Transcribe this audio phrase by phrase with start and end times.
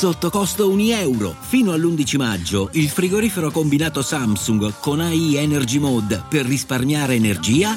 [0.00, 1.36] sotto costo 1 euro.
[1.38, 7.76] Fino all'11 maggio il frigorifero combinato Samsung con AI Energy Mode per risparmiare energia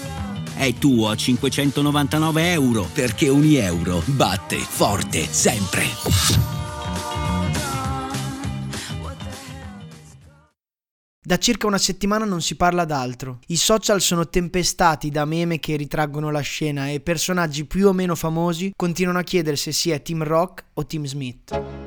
[0.55, 5.83] è tuo a 599 euro perché ogni euro batte forte sempre.
[11.25, 13.39] Da circa una settimana non si parla d'altro.
[13.47, 18.15] I social sono tempestati da meme che ritraggono la scena e personaggi più o meno
[18.15, 21.82] famosi continuano a chiedere se sia Team Rock o Team Smith.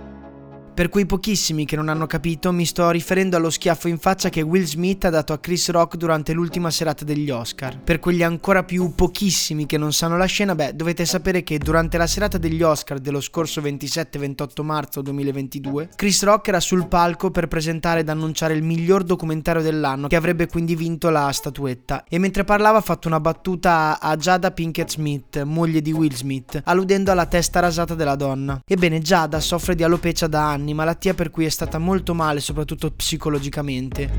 [0.76, 4.42] Per quei pochissimi che non hanno capito, mi sto riferendo allo schiaffo in faccia che
[4.42, 7.80] Will Smith ha dato a Chris Rock durante l'ultima serata degli Oscar.
[7.80, 11.96] Per quegli ancora più pochissimi che non sanno la scena, beh, dovete sapere che durante
[11.96, 17.48] la serata degli Oscar dello scorso 27-28 marzo 2022, Chris Rock era sul palco per
[17.48, 22.04] presentare ed annunciare il miglior documentario dell'anno, che avrebbe quindi vinto la statuetta.
[22.06, 26.60] E mentre parlava ha fatto una battuta a Jada Pinkett Smith, moglie di Will Smith,
[26.64, 28.60] alludendo alla testa rasata della donna.
[28.62, 32.40] Ebbene, Jada soffre di alopecia da anni anni, malattia per cui è stata molto male,
[32.40, 34.10] soprattutto psicologicamente.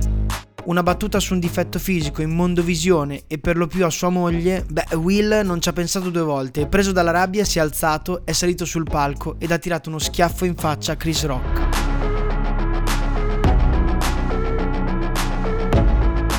[0.65, 4.65] Una battuta su un difetto fisico in mondovisione e per lo più a sua moglie,
[4.67, 8.33] beh, Will non ci ha pensato due volte, preso dalla rabbia si è alzato, è
[8.33, 12.06] salito sul palco ed ha tirato uno schiaffo in faccia a Chris Rock.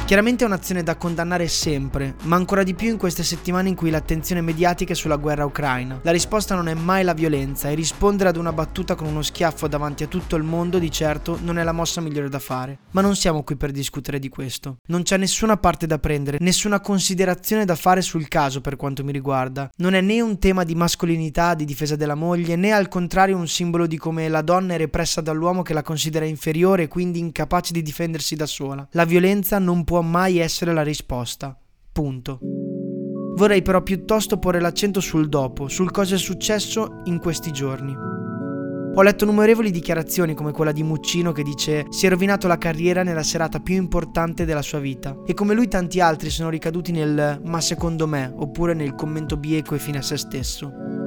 [0.09, 3.91] Chiaramente è un'azione da condannare sempre, ma ancora di più in queste settimane in cui
[3.91, 6.01] l'attenzione mediatica è sulla guerra ucraina.
[6.03, 9.69] La risposta non è mai la violenza e rispondere ad una battuta con uno schiaffo
[9.69, 12.79] davanti a tutto il mondo di certo non è la mossa migliore da fare.
[12.93, 14.79] Ma non siamo qui per discutere di questo.
[14.87, 19.13] Non c'è nessuna parte da prendere, nessuna considerazione da fare sul caso per quanto mi
[19.13, 19.71] riguarda.
[19.77, 23.47] Non è né un tema di mascolinità, di difesa della moglie, né al contrario un
[23.47, 27.75] simbolo di come la donna è repressa dall'uomo che la considera inferiore e quindi incapace
[27.75, 28.89] di difendersi da sola.
[28.93, 31.59] La violenza non può può mai essere la risposta.
[31.91, 32.39] Punto.
[33.35, 37.95] Vorrei però piuttosto porre l'accento sul dopo, sul cosa è successo in questi giorni.
[38.95, 43.03] Ho letto numerevoli dichiarazioni come quella di Muccino che dice si è rovinato la carriera
[43.03, 47.41] nella serata più importante della sua vita e come lui tanti altri sono ricaduti nel
[47.45, 50.98] ma secondo me oppure nel commento bieco e fine a se stesso.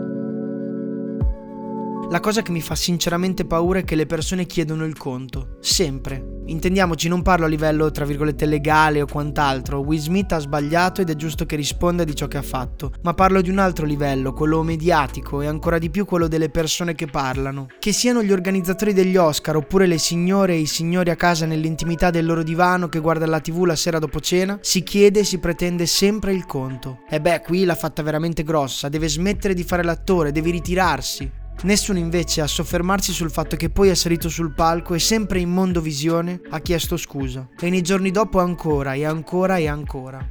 [2.12, 6.42] La cosa che mi fa sinceramente paura è che le persone chiedono il conto, sempre.
[6.48, 11.10] Intendiamoci, non parlo a livello tra virgolette legale o quant'altro, Will Smith ha sbagliato ed
[11.10, 14.34] è giusto che risponda di ciò che ha fatto, ma parlo di un altro livello,
[14.34, 17.68] quello mediatico e ancora di più quello delle persone che parlano.
[17.80, 22.10] Che siano gli organizzatori degli Oscar oppure le signore e i signori a casa nell'intimità
[22.10, 25.40] del loro divano che guarda la tv la sera dopo cena, si chiede e si
[25.40, 27.04] pretende sempre il conto.
[27.10, 31.40] E beh, qui l'ha fatta veramente grossa, deve smettere di fare l'attore, deve ritirarsi.
[31.64, 35.52] Nessuno invece a soffermarsi sul fatto che poi è salito sul palco e sempre in
[35.52, 37.48] mondovisione ha chiesto scusa.
[37.60, 40.28] E nei giorni dopo ancora e ancora e ancora.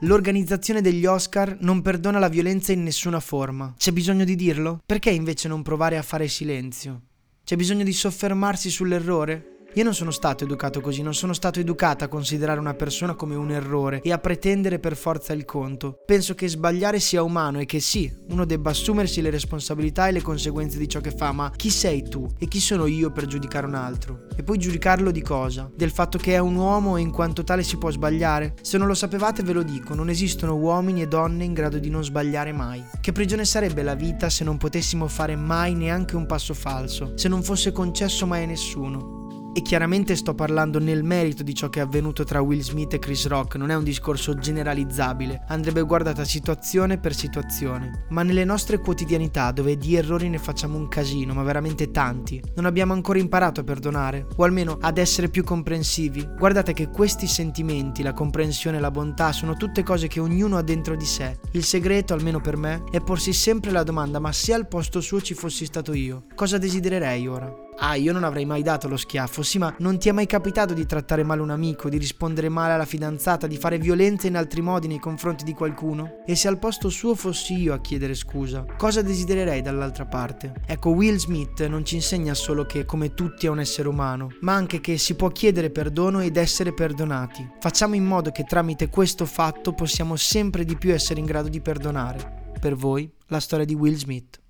[0.00, 3.74] L'organizzazione degli Oscar non perdona la violenza in nessuna forma.
[3.76, 4.80] C'è bisogno di dirlo?
[4.84, 7.02] Perché invece non provare a fare silenzio?
[7.44, 9.53] C'è bisogno di soffermarsi sull'errore?
[9.76, 13.34] Io non sono stato educato così, non sono stato educata a considerare una persona come
[13.34, 15.98] un errore e a pretendere per forza il conto.
[16.06, 20.22] Penso che sbagliare sia umano e che sì, uno debba assumersi le responsabilità e le
[20.22, 23.66] conseguenze di ciò che fa, ma chi sei tu e chi sono io per giudicare
[23.66, 24.28] un altro?
[24.36, 25.68] E poi giudicarlo di cosa?
[25.74, 28.54] Del fatto che è un uomo e in quanto tale si può sbagliare?
[28.62, 31.90] Se non lo sapevate ve lo dico, non esistono uomini e donne in grado di
[31.90, 32.80] non sbagliare mai.
[33.00, 37.26] Che prigione sarebbe la vita se non potessimo fare mai neanche un passo falso, se
[37.26, 39.23] non fosse concesso mai a nessuno?
[39.56, 42.98] E chiaramente sto parlando nel merito di ciò che è avvenuto tra Will Smith e
[42.98, 48.06] Chris Rock, non è un discorso generalizzabile, andrebbe guardata situazione per situazione.
[48.08, 52.64] Ma nelle nostre quotidianità, dove di errori ne facciamo un casino, ma veramente tanti, non
[52.64, 56.28] abbiamo ancora imparato a perdonare, o almeno ad essere più comprensivi.
[56.36, 60.62] Guardate che questi sentimenti, la comprensione e la bontà, sono tutte cose che ognuno ha
[60.62, 61.38] dentro di sé.
[61.52, 65.20] Il segreto, almeno per me, è porsi sempre la domanda, ma se al posto suo
[65.20, 67.63] ci fossi stato io, cosa desidererei ora?
[67.78, 70.74] Ah, io non avrei mai dato lo schiaffo, sì, ma non ti è mai capitato
[70.74, 74.60] di trattare male un amico, di rispondere male alla fidanzata, di fare violenza in altri
[74.60, 76.22] modi nei confronti di qualcuno?
[76.24, 80.52] E se al posto suo fossi io a chiedere scusa, cosa desidererei dall'altra parte?
[80.66, 84.54] Ecco, Will Smith non ci insegna solo che come tutti è un essere umano, ma
[84.54, 87.48] anche che si può chiedere perdono ed essere perdonati.
[87.58, 91.60] Facciamo in modo che tramite questo fatto possiamo sempre di più essere in grado di
[91.60, 92.52] perdonare.
[92.58, 94.40] Per voi, la storia di Will Smith.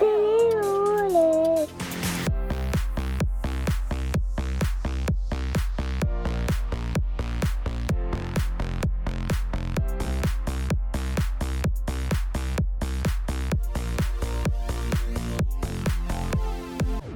[0.00, 1.68] Tutte le ore.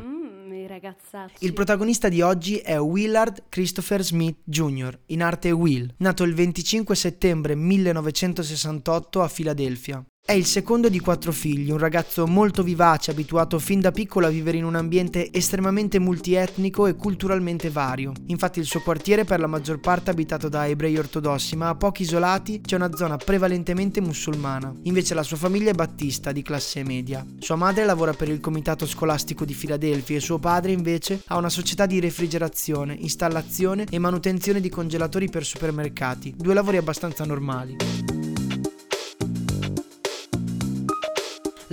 [0.03, 6.35] Mm, Il protagonista di oggi è Willard Christopher Smith Jr., in arte Will, nato il
[6.35, 10.05] 25 settembre 1968 a Filadelfia.
[10.27, 14.31] È il secondo di quattro figli, un ragazzo molto vivace, abituato fin da piccolo a
[14.31, 18.15] vivere in un ambiente estremamente multietnico e culturalmente vario.
[18.29, 22.03] Infatti il suo quartiere per la maggior parte abitato da ebrei ortodossi, ma a pochi
[22.03, 24.73] isolati c'è una zona prevalentemente musulmana.
[24.85, 27.23] Invece la sua famiglia è battista, di classe media.
[27.39, 31.51] Sua madre lavora per il comitato scolastico di Filadelfia e suo padre invece ha una
[31.51, 38.24] società di refrigerazione, installazione e manutenzione di congelatori per supermercati, due lavori abbastanza normali.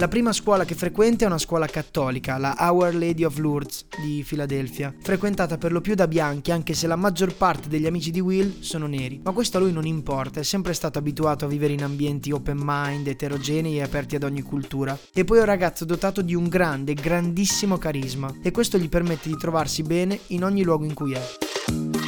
[0.01, 4.24] La prima scuola che frequenta è una scuola cattolica, la Our Lady of Lourdes di
[4.24, 8.19] Filadelfia, frequentata per lo più da bianchi anche se la maggior parte degli amici di
[8.19, 9.21] Will sono neri.
[9.24, 12.57] Ma questo a lui non importa, è sempre stato abituato a vivere in ambienti open
[12.59, 14.98] mind, eterogenei e aperti ad ogni cultura.
[15.13, 19.30] E poi è un ragazzo dotato di un grande, grandissimo carisma e questo gli permette
[19.30, 22.00] di trovarsi bene in ogni luogo in cui è.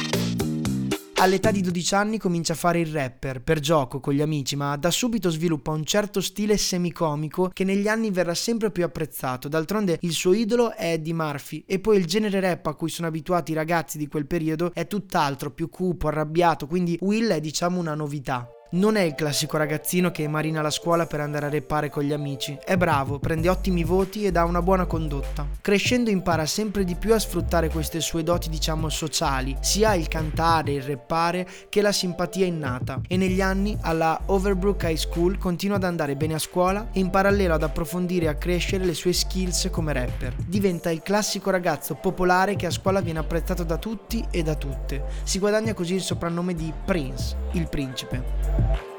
[1.24, 4.76] All'età di 12 anni comincia a fare il rapper, per gioco, con gli amici, ma
[4.76, 9.48] da subito sviluppa un certo stile semicomico che negli anni verrà sempre più apprezzato.
[9.48, 13.08] D'altronde il suo idolo è Eddie Murphy e poi il genere rap a cui sono
[13.08, 17.80] abituati i ragazzi di quel periodo è tutt'altro, più cupo, arrabbiato, quindi Will è diciamo
[17.80, 18.46] una novità.
[18.74, 22.12] Non è il classico ragazzino che marina la scuola per andare a reppare con gli
[22.12, 22.58] amici.
[22.64, 25.46] È bravo, prende ottimi voti ed ha una buona condotta.
[25.60, 30.72] Crescendo impara sempre di più a sfruttare queste sue doti, diciamo, sociali, sia il cantare,
[30.72, 33.00] il reppare, che la simpatia innata.
[33.06, 37.10] E negli anni alla Overbrook High School continua ad andare bene a scuola e in
[37.10, 40.34] parallelo ad approfondire e a crescere le sue skills come rapper.
[40.48, 45.04] Diventa il classico ragazzo popolare che a scuola viene apprezzato da tutti e da tutte.
[45.22, 48.63] Si guadagna così il soprannome di Prince, il principe.
[48.68, 48.93] Bye.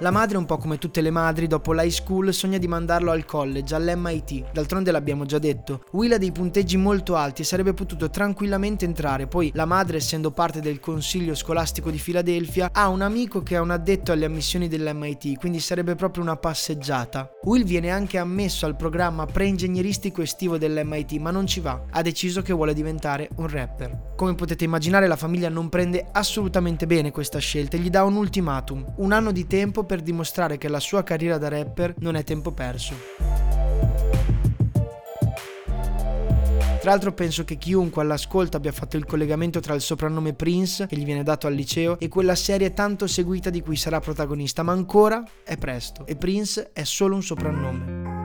[0.00, 3.24] La madre, un po' come tutte le madri, dopo l'high school sogna di mandarlo al
[3.24, 4.52] college, all'MIT.
[4.52, 5.84] D'altronde l'abbiamo già detto.
[5.92, 9.26] Will ha dei punteggi molto alti e sarebbe potuto tranquillamente entrare.
[9.26, 13.58] Poi la madre, essendo parte del consiglio scolastico di Filadelfia, ha un amico che è
[13.58, 17.30] un addetto alle ammissioni dell'MIT, quindi sarebbe proprio una passeggiata.
[17.44, 21.84] Will viene anche ammesso al programma pre-ingegneristico estivo dell'MIT, ma non ci va.
[21.90, 24.12] Ha deciso che vuole diventare un rapper.
[24.14, 28.16] Come potete immaginare, la famiglia non prende assolutamente bene questa scelta e gli dà un
[28.16, 32.24] ultimatum: un anno di tempo per dimostrare che la sua carriera da rapper non è
[32.24, 32.94] tempo perso.
[36.86, 40.96] Tra l'altro penso che chiunque all'ascolto abbia fatto il collegamento tra il soprannome Prince, che
[40.96, 44.70] gli viene dato al liceo, e quella serie tanto seguita di cui sarà protagonista, ma
[44.70, 48.16] ancora è presto e Prince è solo un soprannome.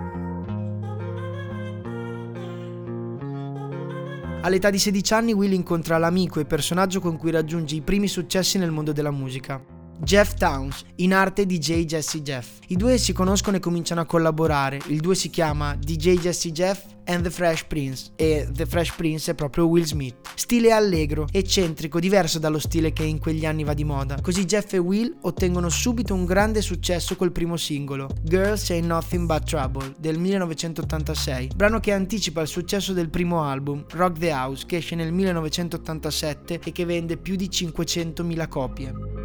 [4.43, 8.59] All'età di 16 anni Will incontra l'amico e personaggio con cui raggiunge i primi successi
[8.59, 9.70] nel mondo della musica.
[10.03, 12.47] Jeff Towns, in arte DJ Jesse Jeff.
[12.67, 14.79] I due si conoscono e cominciano a collaborare.
[14.87, 19.31] Il duo si chiama DJ Jesse Jeff and The Fresh Prince e The Fresh Prince
[19.31, 20.15] è proprio Will Smith.
[20.33, 24.19] Stile allegro, eccentrico, diverso dallo stile che in quegli anni va di moda.
[24.21, 29.27] Così Jeff e Will ottengono subito un grande successo col primo singolo, Girls Say Nothing
[29.27, 34.65] But Trouble, del 1986, brano che anticipa il successo del primo album, Rock the House,
[34.65, 39.20] che esce nel 1987 e che vende più di 500.000 copie.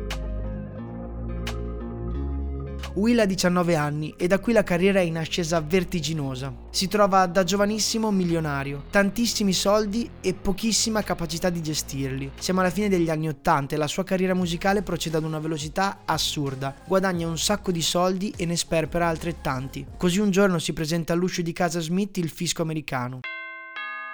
[2.97, 6.55] Will ha 19 anni e da qui la carriera è in ascesa vertiginosa.
[6.71, 12.31] Si trova da giovanissimo milionario, tantissimi soldi e pochissima capacità di gestirli.
[12.39, 16.01] Siamo alla fine degli anni 80 e la sua carriera musicale procede ad una velocità
[16.07, 16.75] assurda.
[16.87, 19.85] Guadagna un sacco di soldi e ne sperpera altrettanti.
[19.99, 23.21] Così un giorno si presenta all'uscio di casa Smith il fisco americano.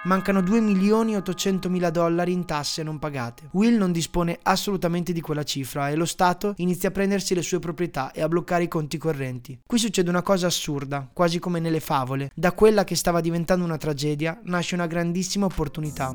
[0.05, 3.47] Mancano 2 milioni e 800 mila dollari in tasse non pagate.
[3.51, 7.59] Will non dispone assolutamente di quella cifra e lo Stato inizia a prendersi le sue
[7.59, 9.57] proprietà e a bloccare i conti correnti.
[9.65, 12.31] Qui succede una cosa assurda, quasi come nelle favole.
[12.35, 16.13] Da quella che stava diventando una tragedia nasce una grandissima opportunità.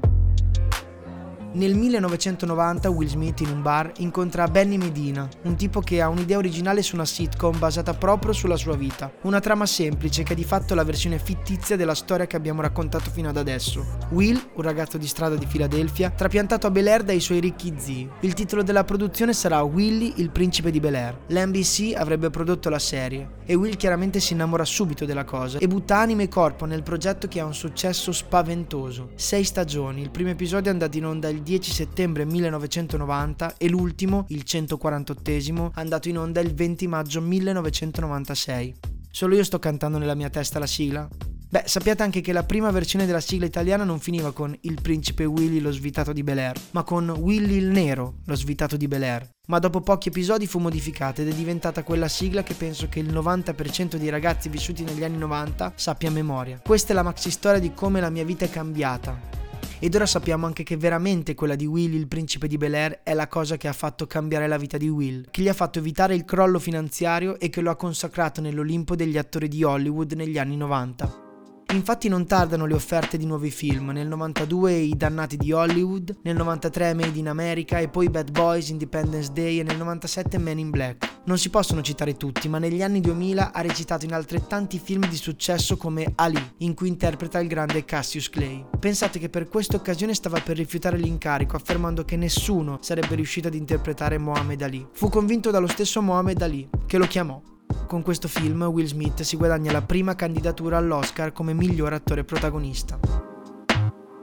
[1.51, 6.37] Nel 1990 Will Smith in un bar incontra Benny Medina, un tipo che ha un'idea
[6.37, 9.11] originale su una sitcom basata proprio sulla sua vita.
[9.23, 13.11] Una trama semplice che è di fatto la versione fittizia della storia che abbiamo raccontato
[13.11, 13.83] fino ad adesso.
[14.11, 18.11] Will, un ragazzo di strada di Filadelfia, trapiantato a Bel Air dai suoi ricchi zii.
[18.21, 21.19] Il titolo della produzione sarà Willy, il principe di Bel Air.
[21.29, 25.97] L'NBC avrebbe prodotto la serie e Will chiaramente si innamora subito della cosa e butta
[25.97, 29.13] anima e corpo nel progetto che ha un successo spaventoso.
[29.15, 33.69] Sei stagioni, il primo episodio è andato in onda il il 10 settembre 1990 e
[33.69, 38.75] l'ultimo, il 148esimo, andato in onda il 20 maggio 1996.
[39.11, 41.09] Solo io sto cantando nella mia testa la sigla?
[41.51, 45.25] Beh, sappiate anche che la prima versione della sigla italiana non finiva con Il principe
[45.25, 49.05] Willy lo svitato di Bel Air, ma con Willy il nero lo svitato di Bel
[49.05, 49.31] Air.
[49.47, 53.11] Ma dopo pochi episodi fu modificata ed è diventata quella sigla che penso che il
[53.11, 56.61] 90% dei ragazzi vissuti negli anni 90 sappia a memoria.
[56.63, 59.38] Questa è la maxi storia di come la mia vita è cambiata.
[59.81, 63.15] Ed ora sappiamo anche che veramente quella di Will, il principe di Bel Air, è
[63.15, 66.17] la cosa che ha fatto cambiare la vita di Will, che gli ha fatto evitare
[66.17, 70.57] il crollo finanziario e che lo ha consacrato nell'Olimpo degli attori di Hollywood negli anni
[70.57, 71.27] 90.
[71.75, 76.35] Infatti non tardano le offerte di nuovi film, nel 92 I Dannati di Hollywood, nel
[76.35, 80.71] 93 Made in America e poi Bad Boys, Independence Day e nel 97 Men in
[80.71, 81.18] Black.
[81.29, 85.17] Non si possono citare tutti, ma negli anni 2000 ha recitato in altrettanti film di
[85.17, 88.65] successo come Ali, in cui interpreta il grande Cassius Clay.
[88.81, 93.55] Pensate che per questa occasione stava per rifiutare l'incarico, affermando che nessuno sarebbe riuscito ad
[93.55, 94.89] interpretare Mohammed Ali.
[94.91, 97.39] Fu convinto dallo stesso Mohammed Ali, che lo chiamò
[97.87, 103.28] con questo film Will Smith si guadagna la prima candidatura all'Oscar come miglior attore protagonista.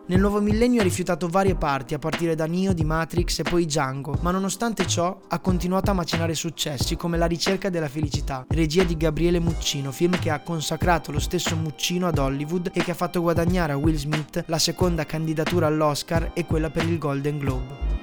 [0.08, 3.66] Nel nuovo millennio ha rifiutato varie parti, a partire da Neo di Matrix e poi
[3.66, 8.84] Django, ma nonostante ciò ha continuato a macinare successi come La ricerca della felicità, regia
[8.84, 12.96] di Gabriele Muccino, film che ha consacrato lo stesso Muccino ad Hollywood e che ha
[12.96, 17.95] fatto guadagnare a Will Smith la seconda candidatura all'Oscar e quella per il Golden Globe.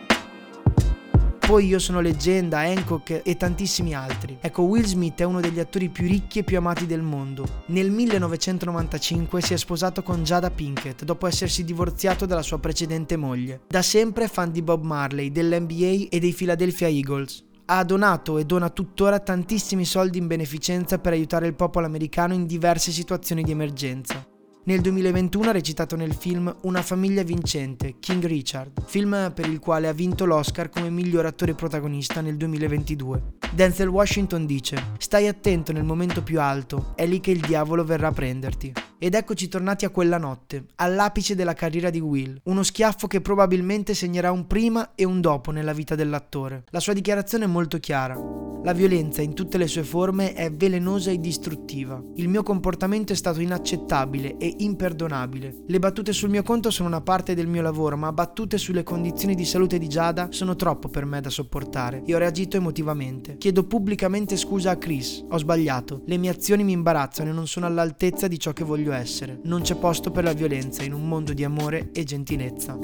[1.53, 4.39] Poi Io sono leggenda, Hancock e tantissimi altri.
[4.41, 7.47] Ecco, Will Smith è uno degli attori più ricchi e più amati del mondo.
[7.67, 13.61] Nel 1995 si è sposato con Jada Pinkett dopo essersi divorziato dalla sua precedente moglie.
[13.69, 18.71] Da sempre fan di Bob Marley, dell'NBA e dei Philadelphia Eagles ha donato e dona
[18.71, 24.27] tuttora tantissimi soldi in beneficenza per aiutare il popolo americano in diverse situazioni di emergenza.
[24.65, 29.89] Nel 2021 ha recitato nel film Una famiglia vincente, King Richard, film per il quale
[29.89, 33.23] ha vinto l'Oscar come miglior attore protagonista nel 2022.
[33.53, 38.07] Denzel Washington dice: Stai attento nel momento più alto, è lì che il diavolo verrà
[38.07, 38.73] a prenderti.
[39.05, 43.95] Ed eccoci tornati a quella notte, all'apice della carriera di Will, uno schiaffo che probabilmente
[43.95, 46.63] segnerà un prima e un dopo nella vita dell'attore.
[46.71, 48.17] La sua dichiarazione è molto chiara.
[48.65, 52.01] La violenza in tutte le sue forme è velenosa e distruttiva.
[52.15, 55.65] Il mio comportamento è stato inaccettabile e imperdonabile.
[55.67, 59.35] Le battute sul mio conto sono una parte del mio lavoro, ma battute sulle condizioni
[59.35, 63.37] di salute di Giada sono troppo per me da sopportare e ho reagito emotivamente.
[63.37, 66.03] Chiedo pubblicamente scusa a Chris, ho sbagliato.
[66.07, 69.41] Le mie azioni mi imbarazzano e non sono all'altezza di ciò che voglio essere.
[69.45, 72.79] Non c'è posto per la violenza in un mondo di amore e gentilezza.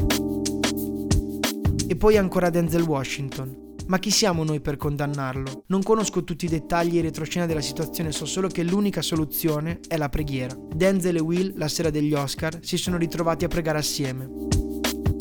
[1.87, 3.67] E poi ancora Denzel Washington.
[3.87, 5.65] Ma chi siamo noi per condannarlo?
[5.69, 9.97] Non conosco tutti i dettagli e retroscena della situazione, so solo che l'unica soluzione è
[9.97, 10.55] la preghiera.
[10.75, 14.49] Denzel e Will, la sera degli Oscar, si sono ritrovati a pregare assieme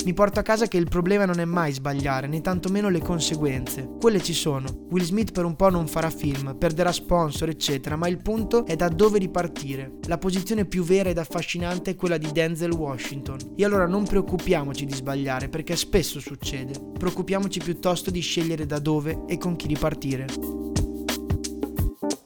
[0.07, 3.89] mi porto a casa che il problema non è mai sbagliare, né tantomeno le conseguenze.
[3.99, 4.85] Quelle ci sono.
[4.89, 8.77] Will Smith per un po' non farà film, perderà sponsor, eccetera, ma il punto è
[8.77, 9.97] da dove ripartire.
[10.07, 13.37] La posizione più vera ed affascinante è quella di Denzel Washington.
[13.57, 16.79] E allora non preoccupiamoci di sbagliare, perché spesso succede.
[16.97, 20.25] Preoccupiamoci piuttosto di scegliere da dove e con chi ripartire.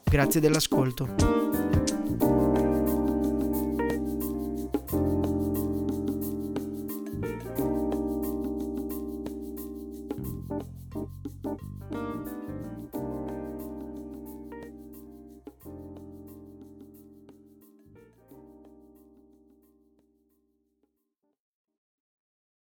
[0.04, 1.41] Grazie dell'ascolto.